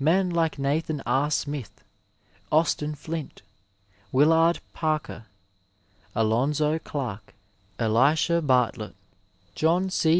Men 0.00 0.30
like 0.30 0.58
Nathan 0.58 1.02
R. 1.04 1.30
Smith, 1.30 1.84
Austin 2.50 2.94
Flint, 2.94 3.42
Willard 4.12 4.60
Parker, 4.72 5.26
Alon 6.14 6.54
zo 6.54 6.78
Clark, 6.78 7.34
Elisha 7.78 8.40
Bartlett, 8.40 8.94
John 9.54 9.90
C. 9.90 10.12